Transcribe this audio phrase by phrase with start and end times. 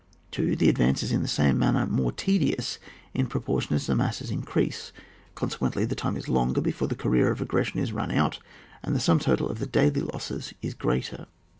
[0.31, 0.55] 2.
[0.55, 2.79] The advance is in the same manner more tedious
[3.13, 4.91] in proportion as the masses increase,
[5.35, 8.39] consequently, the time is longer before the career of aggression is run out,
[8.81, 11.27] and the sum total of the daily losses is greater.